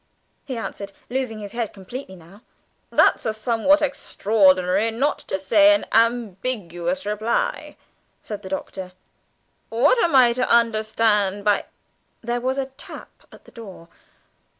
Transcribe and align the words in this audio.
he 0.45 0.57
answered, 0.57 0.93
losing 1.11 1.37
his 1.37 1.51
head 1.51 1.71
completely 1.71 2.15
now. 2.15 2.41
"That's 2.89 3.23
a 3.23 3.35
somewhat 3.35 3.83
extraordinary, 3.83 4.89
not 4.89 5.19
to 5.27 5.37
say 5.37 5.75
an 5.75 5.85
ambiguous, 5.91 7.05
reply," 7.05 7.77
said 8.23 8.41
the 8.41 8.49
Doctor; 8.49 8.93
"what 9.69 10.03
am 10.03 10.15
I 10.15 10.33
to 10.33 10.49
understand 10.49 11.45
by" 11.45 11.65
There 12.23 12.41
was 12.41 12.57
a 12.57 12.65
tap 12.77 13.11
at 13.31 13.45
the 13.45 13.51
door. 13.51 13.89